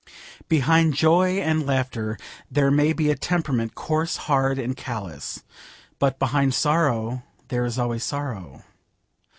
Behind 0.49 0.95
joy 0.95 1.37
and 1.41 1.63
laughter 1.67 2.17
there 2.49 2.71
may 2.71 2.91
be 2.91 3.11
a 3.11 3.15
temperament, 3.15 3.75
coarse, 3.75 4.17
hard 4.17 4.57
and 4.57 4.75
callous. 4.75 5.43
But 5.99 6.17
behind 6.17 6.55
sorrow 6.55 7.21
there 7.49 7.65
is 7.65 7.77
always 7.77 8.03
sorrow. 8.03 8.63